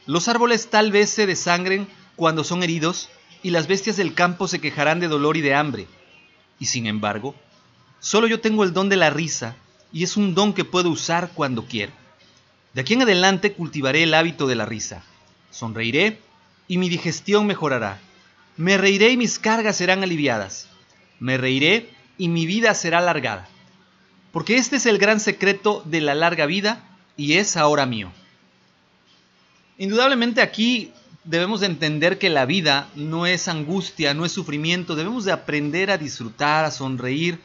Los 0.06 0.30
árboles 0.30 0.70
tal 0.70 0.94
vez 0.94 1.10
se 1.10 1.26
desangren 1.26 1.90
cuando 2.16 2.46
son 2.46 2.64
heridos 2.64 3.10
y 3.44 3.50
las 3.50 3.68
bestias 3.68 3.98
del 3.98 4.14
campo 4.14 4.48
se 4.48 4.62
quejarán 4.62 5.02
de 5.02 5.10
dolor 5.10 5.36
y 5.36 5.42
de 5.42 5.56
hambre 5.56 5.88
y 6.62 6.66
sin 6.68 6.86
embargo, 6.86 7.34
solo 8.00 8.28
yo 8.28 8.40
tengo 8.40 8.64
el 8.64 8.72
don 8.72 8.88
de 8.88 8.96
la 8.96 9.10
risa 9.10 9.56
y 9.92 10.04
es 10.04 10.16
un 10.16 10.36
don 10.36 10.54
que 10.54 10.64
puedo 10.64 10.92
usar 10.92 11.32
cuando 11.34 11.66
quiero. 11.66 11.92
De 12.76 12.82
aquí 12.82 12.94
en 12.94 13.02
adelante 13.02 13.54
cultivaré 13.54 14.04
el 14.04 14.14
hábito 14.14 14.46
de 14.46 14.56
la 14.56 14.68
risa. 14.68 15.04
Sonreiré 15.50 16.20
y 16.68 16.78
mi 16.78 16.88
digestión 16.88 17.48
mejorará. 17.48 18.00
Me 18.58 18.78
reiré 18.78 19.10
y 19.10 19.18
mis 19.18 19.40
cargas 19.40 19.76
serán 19.76 20.04
aliviadas. 20.04 20.68
Me 21.20 21.36
reiré 21.38 21.90
y 22.20 22.28
mi 22.28 22.46
vida 22.46 22.76
será 22.76 23.00
alargada. 23.00 23.50
Porque 24.32 24.58
este 24.58 24.78
es 24.78 24.86
el 24.86 24.98
gran 24.98 25.20
secreto 25.20 25.84
de 25.86 26.02
la 26.02 26.16
larga 26.16 26.46
vida 26.46 26.84
y 27.18 27.34
es 27.34 27.58
ahora 27.58 27.86
mío. 27.86 28.12
Indudablemente 29.78 30.42
aquí 30.42 30.94
debemos 31.24 31.60
de 31.60 31.68
entender 31.68 32.18
que 32.18 32.30
la 32.30 32.46
vida 32.46 32.90
no 32.96 33.26
es 33.26 33.48
angustia, 33.48 34.14
no 34.14 34.26
es 34.26 34.32
sufrimiento, 34.32 34.96
debemos 34.96 35.26
de 35.26 35.32
aprender 35.32 35.92
a 35.92 35.98
disfrutar, 35.98 36.66
a 36.66 36.72
sonreír, 36.72 37.40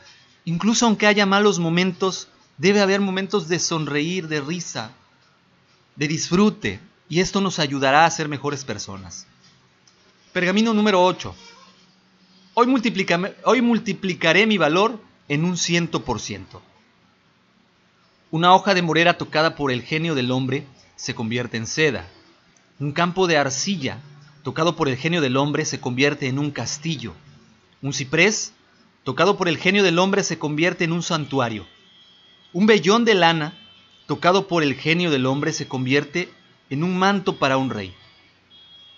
incluso 0.44 0.86
aunque 0.86 1.06
haya 1.06 1.26
malos 1.26 1.58
momentos, 1.58 2.28
debe 2.58 2.80
haber 2.80 3.00
momentos 3.00 3.48
de 3.48 3.58
sonreír, 3.58 4.28
de 4.28 4.40
risa, 4.40 4.92
de 5.96 6.08
disfrute, 6.08 6.80
y 7.08 7.20
esto 7.20 7.40
nos 7.40 7.58
ayudará 7.58 8.04
a 8.04 8.10
ser 8.10 8.28
mejores 8.28 8.64
personas. 8.64 9.26
Pergamino 10.32 10.74
número 10.74 11.04
8. 11.04 11.34
Hoy, 12.54 12.66
hoy 13.44 13.62
multiplicaré 13.62 14.46
mi 14.46 14.58
valor 14.58 15.00
en 15.28 15.44
un 15.44 15.56
ciento 15.56 16.04
por 16.04 16.20
ciento. 16.20 16.62
Una 18.30 18.54
hoja 18.54 18.74
de 18.74 18.82
morera 18.82 19.18
tocada 19.18 19.54
por 19.54 19.70
el 19.70 19.82
genio 19.82 20.14
del 20.14 20.30
hombre 20.30 20.66
se 20.96 21.14
convierte 21.14 21.56
en 21.56 21.66
seda 21.66 22.08
un 22.78 22.92
campo 22.92 23.26
de 23.26 23.38
arcilla, 23.38 24.00
tocado 24.42 24.76
por 24.76 24.88
el 24.88 24.96
genio 24.96 25.22
del 25.22 25.38
hombre, 25.38 25.64
se 25.64 25.80
convierte 25.80 26.28
en 26.28 26.38
un 26.38 26.50
castillo. 26.50 27.14
Un 27.80 27.94
ciprés, 27.94 28.52
tocado 29.02 29.38
por 29.38 29.48
el 29.48 29.56
genio 29.56 29.82
del 29.82 29.98
hombre, 29.98 30.22
se 30.22 30.38
convierte 30.38 30.84
en 30.84 30.92
un 30.92 31.02
santuario. 31.02 31.66
Un 32.52 32.66
vellón 32.66 33.06
de 33.06 33.14
lana, 33.14 33.56
tocado 34.06 34.46
por 34.46 34.62
el 34.62 34.74
genio 34.74 35.10
del 35.10 35.24
hombre, 35.24 35.54
se 35.54 35.68
convierte 35.68 36.28
en 36.68 36.84
un 36.84 36.98
manto 36.98 37.38
para 37.38 37.56
un 37.56 37.70
rey. 37.70 37.94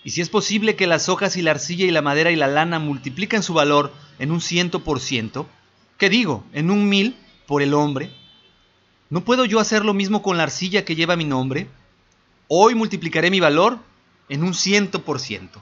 Y 0.02 0.10
si 0.10 0.22
es 0.22 0.28
posible 0.28 0.74
que 0.74 0.88
las 0.88 1.08
hojas 1.08 1.36
y 1.36 1.42
la 1.42 1.52
arcilla 1.52 1.86
y 1.86 1.90
la 1.92 2.02
madera 2.02 2.32
y 2.32 2.36
la 2.36 2.48
lana 2.48 2.80
multipliquen 2.80 3.44
su 3.44 3.54
valor 3.54 3.92
en 4.18 4.32
un 4.32 4.40
ciento 4.40 4.82
por 4.82 4.98
ciento, 4.98 5.46
¿qué 5.98 6.08
digo? 6.08 6.44
En 6.52 6.70
un 6.72 6.88
mil 6.88 7.14
por 7.46 7.62
el 7.62 7.74
hombre, 7.74 8.10
¿no 9.10 9.24
puedo 9.24 9.44
yo 9.44 9.60
hacer 9.60 9.84
lo 9.84 9.94
mismo 9.94 10.22
con 10.22 10.36
la 10.36 10.44
arcilla 10.44 10.84
que 10.84 10.94
lleva 10.94 11.16
mi 11.16 11.24
nombre? 11.24 11.68
Hoy 12.48 12.74
multiplicaré 12.74 13.30
mi 13.30 13.40
valor 13.40 13.78
en 14.28 14.42
un 14.42 14.54
ciento 14.54 15.04
por 15.04 15.20
ciento. 15.20 15.60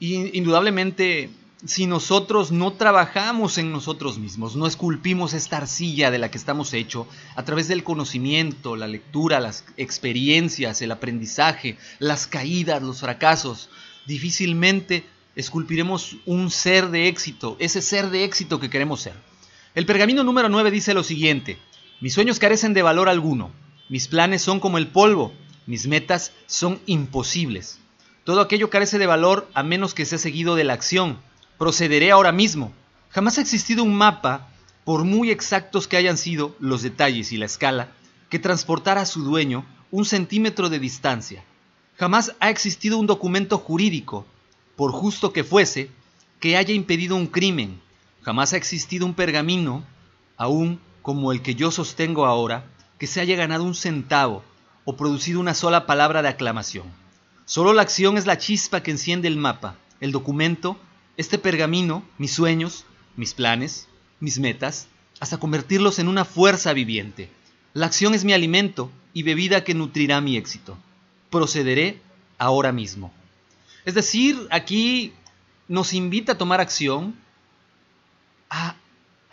Indudablemente, 0.00 1.30
si 1.64 1.86
nosotros 1.86 2.52
no 2.52 2.74
trabajamos 2.74 3.58
en 3.58 3.72
nosotros 3.72 4.18
mismos, 4.18 4.54
no 4.54 4.66
esculpimos 4.66 5.32
esta 5.32 5.56
arcilla 5.56 6.10
de 6.10 6.18
la 6.18 6.30
que 6.30 6.36
estamos 6.36 6.74
hechos 6.74 7.06
a 7.36 7.44
través 7.44 7.68
del 7.68 7.84
conocimiento, 7.84 8.76
la 8.76 8.86
lectura, 8.86 9.40
las 9.40 9.64
experiencias, 9.76 10.82
el 10.82 10.92
aprendizaje, 10.92 11.78
las 11.98 12.26
caídas, 12.26 12.82
los 12.82 13.00
fracasos, 13.00 13.70
difícilmente 14.06 15.06
esculpiremos 15.36 16.16
un 16.26 16.50
ser 16.50 16.90
de 16.90 17.08
éxito, 17.08 17.56
ese 17.58 17.80
ser 17.80 18.10
de 18.10 18.24
éxito 18.24 18.60
que 18.60 18.70
queremos 18.70 19.00
ser. 19.00 19.14
El 19.74 19.86
pergamino 19.86 20.22
número 20.22 20.48
9 20.48 20.70
dice 20.70 20.94
lo 20.94 21.02
siguiente, 21.02 21.58
mis 22.00 22.14
sueños 22.14 22.38
carecen 22.38 22.74
de 22.74 22.82
valor 22.82 23.08
alguno, 23.08 23.50
mis 23.88 24.08
planes 24.08 24.42
son 24.42 24.60
como 24.60 24.78
el 24.78 24.88
polvo, 24.88 25.32
mis 25.66 25.86
metas 25.86 26.32
son 26.46 26.80
imposibles. 26.86 27.78
Todo 28.24 28.40
aquello 28.40 28.70
carece 28.70 28.98
de 28.98 29.06
valor 29.06 29.48
a 29.54 29.62
menos 29.62 29.92
que 29.92 30.06
sea 30.06 30.18
seguido 30.18 30.56
de 30.56 30.64
la 30.64 30.72
acción. 30.72 31.18
Procederé 31.58 32.10
ahora 32.10 32.32
mismo. 32.32 32.72
Jamás 33.10 33.36
ha 33.36 33.42
existido 33.42 33.82
un 33.82 33.94
mapa, 33.94 34.48
por 34.84 35.04
muy 35.04 35.30
exactos 35.30 35.86
que 35.86 35.96
hayan 35.96 36.16
sido 36.16 36.56
los 36.58 36.82
detalles 36.82 37.32
y 37.32 37.36
la 37.36 37.46
escala, 37.46 37.92
que 38.30 38.38
transportara 38.38 39.02
a 39.02 39.06
su 39.06 39.22
dueño 39.22 39.64
un 39.90 40.04
centímetro 40.04 40.70
de 40.70 40.78
distancia. 40.78 41.44
Jamás 41.96 42.34
ha 42.40 42.50
existido 42.50 42.98
un 42.98 43.06
documento 43.06 43.58
jurídico, 43.58 44.26
por 44.76 44.90
justo 44.90 45.32
que 45.32 45.44
fuese, 45.44 45.90
que 46.40 46.56
haya 46.56 46.74
impedido 46.74 47.16
un 47.16 47.26
crimen. 47.26 47.80
Jamás 48.22 48.52
ha 48.52 48.56
existido 48.56 49.06
un 49.06 49.14
pergamino, 49.14 49.84
aún 50.36 50.80
como 51.04 51.32
el 51.32 51.42
que 51.42 51.54
yo 51.54 51.70
sostengo 51.70 52.24
ahora, 52.24 52.64
que 52.98 53.06
se 53.06 53.20
haya 53.20 53.36
ganado 53.36 53.62
un 53.62 53.74
centavo 53.74 54.42
o 54.86 54.96
producido 54.96 55.38
una 55.38 55.52
sola 55.52 55.84
palabra 55.84 56.22
de 56.22 56.28
aclamación. 56.28 56.86
Solo 57.44 57.74
la 57.74 57.82
acción 57.82 58.16
es 58.16 58.24
la 58.24 58.38
chispa 58.38 58.82
que 58.82 58.90
enciende 58.90 59.28
el 59.28 59.36
mapa, 59.36 59.76
el 60.00 60.12
documento, 60.12 60.78
este 61.18 61.36
pergamino, 61.36 62.02
mis 62.16 62.32
sueños, 62.32 62.86
mis 63.16 63.34
planes, 63.34 63.86
mis 64.18 64.38
metas, 64.38 64.88
hasta 65.20 65.36
convertirlos 65.36 65.98
en 65.98 66.08
una 66.08 66.24
fuerza 66.24 66.72
viviente. 66.72 67.28
La 67.74 67.84
acción 67.84 68.14
es 68.14 68.24
mi 68.24 68.32
alimento 68.32 68.90
y 69.12 69.24
bebida 69.24 69.62
que 69.62 69.74
nutrirá 69.74 70.22
mi 70.22 70.38
éxito. 70.38 70.78
Procederé 71.28 72.00
ahora 72.38 72.72
mismo. 72.72 73.12
Es 73.84 73.92
decir, 73.92 74.48
aquí 74.50 75.12
nos 75.68 75.92
invita 75.92 76.32
a 76.32 76.38
tomar 76.38 76.62
acción, 76.62 77.14
a 78.48 78.76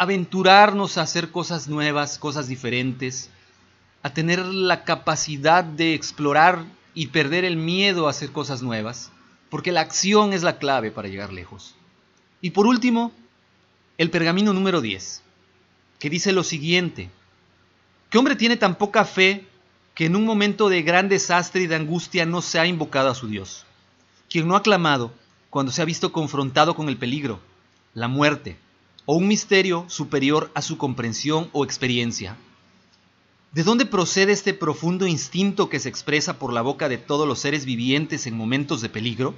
aventurarnos 0.01 0.97
a 0.97 1.03
hacer 1.03 1.29
cosas 1.29 1.67
nuevas, 1.67 2.17
cosas 2.17 2.47
diferentes, 2.47 3.29
a 4.01 4.11
tener 4.11 4.43
la 4.43 4.83
capacidad 4.83 5.63
de 5.63 5.93
explorar 5.93 6.65
y 6.95 7.07
perder 7.07 7.45
el 7.45 7.55
miedo 7.55 8.07
a 8.07 8.09
hacer 8.09 8.31
cosas 8.31 8.63
nuevas, 8.63 9.11
porque 9.51 9.71
la 9.71 9.81
acción 9.81 10.33
es 10.33 10.41
la 10.41 10.57
clave 10.57 10.89
para 10.89 11.07
llegar 11.07 11.31
lejos. 11.31 11.75
Y 12.41 12.49
por 12.49 12.65
último, 12.65 13.11
el 13.99 14.09
pergamino 14.09 14.53
número 14.53 14.81
10, 14.81 15.21
que 15.99 16.09
dice 16.09 16.31
lo 16.31 16.43
siguiente, 16.43 17.11
¿qué 18.09 18.17
hombre 18.17 18.35
tiene 18.35 18.57
tan 18.57 18.79
poca 18.79 19.05
fe 19.05 19.45
que 19.93 20.07
en 20.07 20.15
un 20.15 20.25
momento 20.25 20.67
de 20.67 20.81
gran 20.81 21.09
desastre 21.09 21.61
y 21.61 21.67
de 21.67 21.75
angustia 21.75 22.25
no 22.25 22.41
se 22.41 22.57
ha 22.57 22.65
invocado 22.65 23.11
a 23.11 23.15
su 23.15 23.27
Dios? 23.27 23.67
Quien 24.31 24.47
no 24.47 24.55
ha 24.55 24.63
clamado 24.63 25.13
cuando 25.51 25.71
se 25.71 25.83
ha 25.83 25.85
visto 25.85 26.11
confrontado 26.11 26.73
con 26.73 26.89
el 26.89 26.97
peligro, 26.97 27.39
la 27.93 28.07
muerte 28.07 28.57
o 29.05 29.15
un 29.15 29.27
misterio 29.27 29.85
superior 29.87 30.51
a 30.53 30.61
su 30.61 30.77
comprensión 30.77 31.49
o 31.53 31.63
experiencia. 31.65 32.37
¿De 33.51 33.63
dónde 33.63 33.85
procede 33.85 34.31
este 34.31 34.53
profundo 34.53 35.07
instinto 35.07 35.67
que 35.67 35.79
se 35.79 35.89
expresa 35.89 36.39
por 36.39 36.53
la 36.53 36.61
boca 36.61 36.87
de 36.87 36.97
todos 36.97 37.27
los 37.27 37.39
seres 37.39 37.65
vivientes 37.65 38.25
en 38.25 38.37
momentos 38.37 38.81
de 38.81 38.87
peligro? 38.87 39.35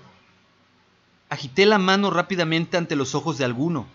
Agité 1.29 1.65
la 1.65 1.79
mano 1.79 2.12
rápidamente 2.12 2.77
ante 2.77 2.96
los 2.96 3.15
ojos 3.15 3.39
de 3.39 3.46
alguno, 3.46 3.88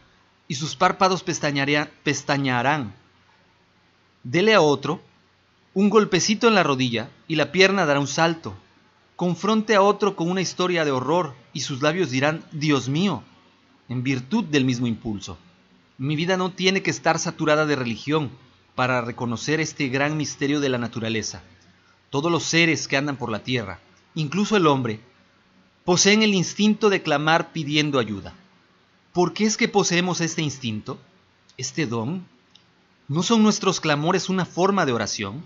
y 0.49 0.57
sus 0.57 0.75
párpados 0.75 1.23
pestañearán. 1.23 2.95
Dele 4.25 4.55
a 4.55 4.61
otro 4.61 5.01
un 5.75 5.91
golpecito 5.91 6.49
en 6.49 6.57
la 6.57 6.65
rodilla, 6.65 7.11
y 7.29 7.37
la 7.37 7.53
pierna 7.53 7.87
dará 7.87 8.01
un 8.01 8.09
salto. 8.09 8.57
Confronte 9.15 9.77
a 9.77 9.83
otro 9.83 10.17
con 10.17 10.29
una 10.29 10.41
historia 10.41 10.85
de 10.85 10.91
horror, 10.91 11.37
y 11.53 11.61
sus 11.61 11.81
labios 11.83 12.11
dirán, 12.11 12.43
Dios 12.51 12.89
mío, 12.89 13.23
en 13.89 14.03
virtud 14.03 14.43
del 14.45 14.65
mismo 14.65 14.89
impulso. 14.89 15.39
Mi 16.00 16.14
vida 16.14 16.37
no 16.37 16.52
tiene 16.52 16.81
que 16.81 16.93
estar 16.93 17.19
saturada 17.19 17.67
de 17.67 17.75
religión, 17.75 18.31
para 18.76 19.00
reconocer 19.00 19.59
este 19.59 19.88
gran 19.88 20.17
misterio 20.17 20.61
de 20.61 20.69
la 20.69 20.78
naturaleza. 20.78 21.43
Todos 22.11 22.31
los 22.31 22.45
seres 22.45 22.87
que 22.87 22.97
andan 22.97 23.17
por 23.17 23.28
la 23.33 23.43
tierra, 23.43 23.81
incluso 24.14 24.57
el 24.57 24.69
hombre, 24.69 25.00
poseen 25.85 26.23
el 26.23 26.33
instinto 26.33 26.88
de 26.88 27.02
clamar 27.02 27.50
pidiendo 27.50 27.99
ayuda. 27.99 28.35
¿Por 29.12 29.33
qué 29.33 29.47
es 29.47 29.57
que 29.57 29.67
poseemos 29.67 30.21
este 30.21 30.40
instinto? 30.40 31.00
¿Este 31.57 31.87
don? 31.87 32.25
¿No 33.09 33.25
son 33.25 33.43
nuestros 33.43 33.81
clamores 33.81 34.28
una 34.28 34.45
forma 34.45 34.87
de 34.87 34.93
oración? 34.93 35.45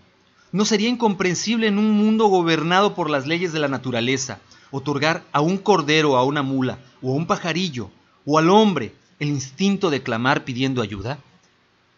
¿No 0.52 0.66
sería 0.66 0.90
incomprensible 0.90 1.68
en 1.68 1.78
un 1.78 1.92
mundo 1.92 2.26
gobernado 2.26 2.94
por 2.94 3.09
las 3.09 3.26
leyes 3.26 3.54
de 3.54 3.61
la 3.61 3.68
naturaleza 3.68 4.40
otorgar 4.71 5.25
a 5.32 5.40
un 5.40 5.56
cordero, 5.56 6.18
a 6.18 6.25
una 6.25 6.42
mula, 6.42 6.78
o 7.00 7.12
a 7.12 7.16
un 7.16 7.26
pajarillo, 7.26 7.90
o 8.26 8.37
al 8.37 8.50
hombre 8.50 8.94
el 9.23 9.29
instinto 9.29 9.91
de 9.91 10.02
clamar 10.02 10.45
pidiendo 10.45 10.83
ayuda? 10.83 11.21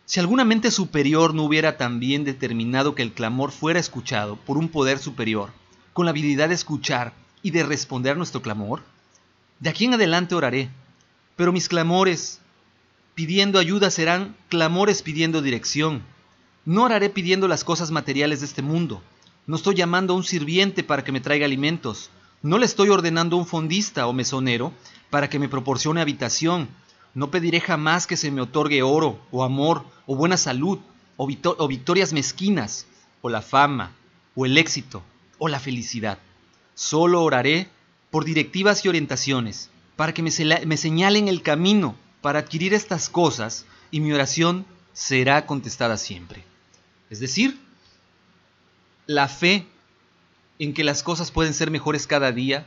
Si 0.05 0.21
alguna 0.21 0.45
mente 0.45 0.71
superior 0.71 1.33
no 1.33 1.45
hubiera 1.45 1.79
también 1.79 2.23
determinado 2.23 2.95
que 2.95 3.01
el 3.01 3.13
clamor 3.13 3.51
fuera 3.51 3.81
escuchado 3.81 4.37
por 4.37 4.59
un 4.59 4.69
poder 4.69 4.99
superior, 4.99 5.51
con 5.95 6.05
la 6.05 6.11
habilidad 6.11 6.51
de 6.51 6.55
escuchar 6.55 7.15
y 7.43 7.51
de 7.51 7.63
responder 7.63 8.19
nuestro 8.19 8.43
clamor, 8.43 8.83
de 9.59 9.71
aquí 9.71 9.87
en 9.87 9.95
adelante 9.95 10.35
oraré, 10.35 10.69
pero 11.35 11.51
mis 11.51 11.67
clamores 11.67 12.43
pidiendo 13.15 13.59
ayuda 13.59 13.91
serán 13.91 14.37
clamores 14.51 15.01
pidiendo 15.01 15.41
dirección. 15.41 16.03
No 16.67 16.83
oraré 16.83 17.09
pidiendo 17.09 17.49
las 17.49 17.65
cosas 17.65 17.91
materiales 17.91 18.41
de 18.41 18.47
este 18.47 18.61
mundo. 18.61 19.03
No 19.47 19.57
estoy 19.57 19.77
llamando 19.77 20.13
a 20.13 20.17
un 20.17 20.25
sirviente 20.25 20.85
para 20.85 21.05
que 21.05 21.13
me 21.13 21.23
traiga 21.23 21.47
alimentos. 21.47 22.11
No 22.43 22.59
le 22.59 22.67
estoy 22.67 22.91
ordenando 22.91 23.37
a 23.37 23.39
un 23.39 23.47
fondista 23.47 24.07
o 24.09 24.13
mesonero 24.13 24.75
para 25.09 25.31
que 25.31 25.39
me 25.39 25.49
proporcione 25.49 26.03
habitación. 26.03 26.69
No 27.15 27.31
pediré 27.31 27.61
jamás 27.61 28.07
que 28.07 28.17
se 28.17 28.31
me 28.31 28.41
otorgue 28.41 28.83
oro, 28.83 29.21
o 29.31 29.45
amor, 29.45 29.85
o 30.07 30.17
buena 30.17 30.37
salud, 30.37 30.79
o, 31.17 31.69
victorias 31.69 32.13
mezquinas, 32.13 32.87
o 33.23 33.29
la 33.29 33.41
fama, 33.41 33.93
o 34.35 34.47
el 34.47 34.59
éxito, 34.59 35.03
o 35.39 35.49
la 35.49 35.61
felicidad. 35.61 36.19
Solo 36.75 37.23
oraré 37.23 37.69
por 38.11 38.25
directivas 38.25 38.85
y 38.85 38.89
orientaciones, 38.89 39.71
para 39.97 40.13
que 40.13 40.23
me, 40.23 40.31
me 40.67 40.77
señalen 40.77 41.29
el 41.29 41.43
camino 41.43 41.95
para 42.21 42.41
adquirir 42.41 42.75
estas 42.75 43.09
cosas, 43.09 43.65
y 43.91 44.01
mi 44.01 44.13
oración 44.13 44.67
será 44.93 45.47
contestada 45.47 45.97
siempre. 45.99 46.45
Es 47.11 47.21
decir, 47.21 47.61
la 49.07 49.29
fe 49.29 49.67
en 50.59 50.75
que 50.75 50.85
las 50.85 51.03
cosas 51.03 51.31
pueden 51.31 51.55
ser 51.55 51.71
mejores 51.71 52.07
cada 52.07 52.33
día 52.33 52.67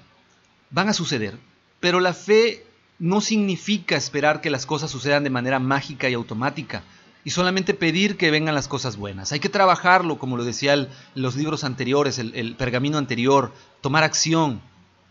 van 0.69 0.89
a 0.89 0.93
suceder, 0.93 1.37
pero 1.79 1.99
la 1.99 2.13
fe 2.13 2.66
no 2.99 3.21
significa 3.21 3.95
esperar 3.95 4.41
que 4.41 4.49
las 4.49 4.65
cosas 4.65 4.91
sucedan 4.91 5.23
de 5.23 5.29
manera 5.29 5.59
mágica 5.59 6.09
y 6.09 6.13
automática 6.13 6.83
y 7.23 7.31
solamente 7.31 7.73
pedir 7.73 8.17
que 8.17 8.31
vengan 8.31 8.55
las 8.55 8.67
cosas 8.67 8.97
buenas. 8.97 9.31
Hay 9.31 9.39
que 9.39 9.49
trabajarlo, 9.49 10.17
como 10.17 10.37
lo 10.37 10.45
decía 10.45 10.87
los 11.13 11.35
libros 11.35 11.63
anteriores, 11.63 12.19
el, 12.19 12.33
el 12.35 12.55
pergamino 12.55 12.97
anterior, 12.97 13.53
tomar 13.81 14.03
acción, 14.03 14.61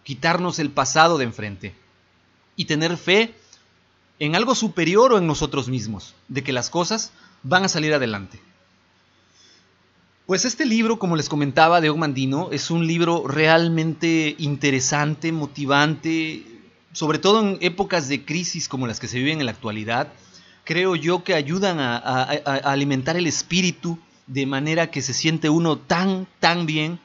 quitarnos 0.03 0.59
el 0.59 0.71
pasado 0.71 1.19
de 1.19 1.25
enfrente 1.25 1.75
y 2.57 2.65
tener 2.65 2.97
fe 2.97 3.35
en 4.19 4.35
algo 4.35 4.55
superior 4.55 5.13
o 5.13 5.19
en 5.19 5.27
nosotros 5.27 5.69
mismos, 5.69 6.15
de 6.29 6.43
que 6.43 6.53
las 6.53 6.71
cosas 6.71 7.13
van 7.43 7.65
a 7.65 7.69
salir 7.69 7.93
adelante. 7.93 8.41
Pues 10.27 10.45
este 10.45 10.65
libro, 10.67 10.99
como 10.99 11.17
les 11.17 11.29
comentaba, 11.29 11.81
de 11.81 11.91
Ogmandino, 11.91 12.49
es 12.51 12.71
un 12.71 12.87
libro 12.87 13.29
realmente 13.29 14.35
interesante, 14.39 15.31
motivante, 15.31 16.56
sobre 16.97 17.19
todo 17.19 17.41
en 17.41 17.59
épocas 17.61 18.09
de 18.09 18.25
crisis 18.25 18.69
como 18.69 18.87
las 18.87 19.01
que 19.01 19.07
se 19.07 19.19
viven 19.19 19.41
en 19.41 19.45
la 19.45 19.53
actualidad, 19.53 20.09
creo 20.65 20.97
yo 20.97 21.25
que 21.25 21.35
ayudan 21.35 21.79
a, 21.79 22.23
alimentar 22.65 23.19
el 23.19 23.27
espíritu 23.27 23.99
de 24.27 24.47
manera 24.47 24.91
que 24.91 25.03
se 25.03 25.13
siente 25.13 25.51
uno 25.51 25.77
tan, 25.77 26.27
tan 26.41 26.65
bien. 26.65 26.99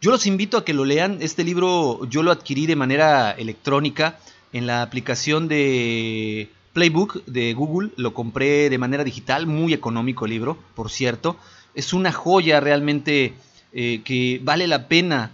Yo 0.00 0.10
los 0.10 0.26
invito 0.26 0.56
a 0.56 0.64
que 0.64 0.74
lo 0.74 0.84
lean. 0.84 1.18
Este 1.20 1.44
libro 1.44 2.04
yo 2.06 2.24
lo 2.24 2.32
adquirí 2.32 2.66
de 2.66 2.74
manera 2.74 3.30
electrónica 3.30 4.18
en 4.52 4.66
la 4.66 4.82
aplicación 4.82 5.46
de 5.46 6.50
Playbook 6.72 7.24
de 7.26 7.54
Google. 7.54 7.90
Lo 7.96 8.14
compré 8.14 8.70
de 8.70 8.78
manera 8.78 9.04
digital, 9.04 9.46
muy 9.46 9.72
económico 9.72 10.24
el 10.24 10.32
libro, 10.32 10.58
por 10.74 10.90
cierto. 10.90 11.36
Es 11.76 11.92
una 11.92 12.10
joya 12.10 12.58
realmente 12.58 13.34
eh, 13.72 14.00
que 14.04 14.40
vale 14.42 14.66
la 14.66 14.88
pena 14.88 15.30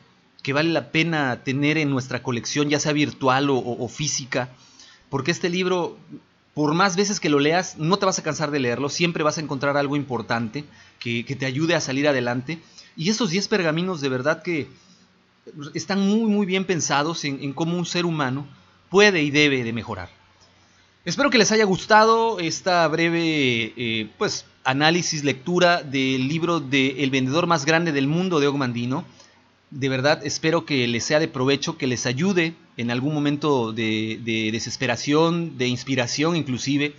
que 0.48 0.54
vale 0.54 0.70
la 0.70 0.92
pena 0.92 1.44
tener 1.44 1.76
en 1.76 1.90
nuestra 1.90 2.22
colección, 2.22 2.70
ya 2.70 2.80
sea 2.80 2.94
virtual 2.94 3.50
o, 3.50 3.86
física, 3.88 4.48
porque 5.10 5.30
este 5.30 5.50
libro, 5.50 5.98
por 6.54 6.72
más 6.72 6.96
veces 6.96 7.20
que 7.20 7.28
lo 7.28 7.38
leas, 7.38 7.76
no 7.76 7.98
te 7.98 8.06
vas 8.06 8.18
a 8.18 8.22
cansar 8.22 8.50
de 8.50 8.58
leerlo, 8.58 8.88
siempre 8.88 9.22
vas 9.22 9.36
a 9.36 9.42
encontrar 9.42 9.76
algo 9.76 9.94
importante 9.94 10.64
que, 11.00 11.22
te 11.38 11.44
ayude 11.44 11.74
a 11.74 11.82
salir 11.82 12.08
adelante. 12.08 12.60
Y 12.96 13.10
esos 13.10 13.28
10 13.28 13.46
pergaminos 13.48 14.00
de 14.00 14.08
verdad 14.08 14.42
que 14.42 14.68
están 15.74 16.00
muy, 16.00 16.30
muy 16.30 16.46
bien 16.46 16.64
pensados 16.64 17.26
en, 17.26 17.52
cómo 17.52 17.76
un 17.76 17.84
ser 17.84 18.06
humano 18.06 18.46
puede 18.88 19.22
y 19.22 19.30
debe 19.30 19.64
de 19.64 19.74
mejorar. 19.74 20.08
Espero 21.04 21.28
que 21.28 21.36
les 21.36 21.52
haya 21.52 21.64
gustado 21.64 22.40
esta 22.40 22.88
breve 22.88 23.74
eh, 23.76 24.08
pues, 24.16 24.46
análisis, 24.64 25.24
lectura 25.24 25.82
del 25.82 26.26
libro 26.26 26.58
de 26.58 27.04
El 27.04 27.10
vendedor 27.10 27.46
más 27.46 27.66
grande 27.66 27.92
del 27.92 28.08
mundo 28.08 28.40
de 28.40 28.46
Ogmandino 28.46 29.04
de 29.70 29.88
verdad 29.88 30.20
espero 30.24 30.64
que 30.64 30.88
les 30.88 31.04
sea 31.04 31.20
de 31.20 31.28
provecho, 31.28 31.76
que 31.76 31.86
les 31.86 32.06
ayude 32.06 32.54
en 32.76 32.90
algún 32.90 33.14
momento 33.14 33.72
de, 33.72 34.50
desesperación, 34.52 35.56
de 35.58 35.68
inspiración 35.68 36.34
inclusive. 36.36 36.94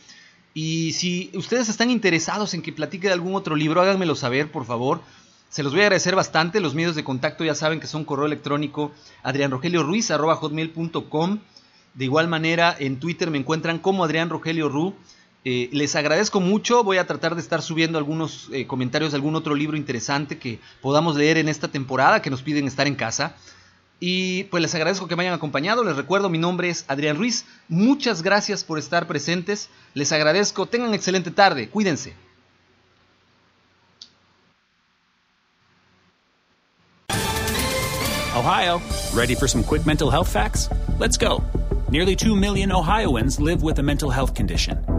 Y 0.53 0.93
si 0.93 1.32
ustedes 1.36 1.67
están 1.69 1.89
interesados 1.89 2.53
en 2.53 2.62
que 2.62 2.71
platique 2.73 3.08
de 3.08 3.13
algún 3.13 3.34
otro 3.36 3.55
libro, 3.55 3.82
háganmelo 3.82 4.15
saber, 4.15 4.51
por 4.51 4.65
favor. 4.65 5.01
Se 5.49 5.63
los 5.63 5.71
voy 5.71 5.82
a 5.82 5.86
agradecer 5.86 6.15
bastante. 6.15 6.60
Los 6.60 6.75
medios 6.75 6.95
de 6.95 7.03
contacto 7.03 7.43
ya 7.43 7.55
saben 7.55 7.79
que 7.79 7.88
son 7.88 8.05
correo 8.05 8.27
electrónico 8.27 8.91
adrianrogelioruiz.com. 9.23 11.39
De 11.95 12.05
igual 12.05 12.27
manera, 12.27 12.75
en 12.77 12.99
Twitter 12.99 13.32
me 13.32 13.39
encuentran 13.39 13.79
como 13.79 14.03
Adrián 14.03 14.29
Rogelio 14.29 14.69
Ru. 14.69 14.93
Eh, 15.45 15.69
les 15.71 15.95
agradezco 15.95 16.41
mucho, 16.41 16.84
voy 16.84 16.97
a 16.97 17.08
tratar 17.08 17.36
de 17.36 17.41
estar 17.41 17.62
subiendo 17.62 17.97
algunos 17.97 18.49
eh, 18.52 18.67
comentarios 18.67 19.12
de 19.12 19.15
algún 19.15 19.36
otro 19.36 19.56
libro 19.56 19.78
interesante 19.78 20.38
que 20.38 20.60
podamos 20.82 21.15
leer 21.15 21.38
en 21.38 21.47
esta 21.47 21.69
temporada, 21.69 22.21
que 22.21 22.30
nos 22.30 22.41
piden 22.41 22.67
estar 22.67 22.88
en 22.88 22.95
casa. 22.95 23.36
Y 24.02 24.45
pues 24.45 24.62
les 24.62 24.75
agradezco 24.75 25.08
que 25.08 25.15
me 25.15 25.23
hayan 25.23 25.34
acompañado, 25.34 25.84
les 25.84 25.95
recuerdo, 25.95 26.30
mi 26.30 26.38
nombre 26.38 26.69
es 26.69 26.86
Adrián 26.88 27.17
Ruiz, 27.17 27.45
muchas 27.67 28.21
gracias 28.21 28.63
por 28.63 28.80
estar 28.80 29.08
presentes, 29.08 29.69
les 29.93 30.12
agradezco, 30.12 30.65
tengan 30.65 30.93
excelente 30.93 31.32
tarde, 31.32 31.69
cuídense. 31.69 32.13
Ohio, 38.36 38.80
ready 39.13 39.36
for 39.36 39.49
some 39.49 39.63
quick 39.63 39.86
mental 39.86 40.10
health 40.10 40.30
facts? 40.30 40.69
Let's 40.97 41.17
go. 41.17 41.43
Nearly 41.89 42.15
2 42.15 42.38
million 42.38 42.71
Ohioans 42.71 43.39
live 43.41 43.63
with 43.63 43.80
a 43.80 43.84
mental 43.84 44.12
health 44.12 44.34
condition. 44.34 44.98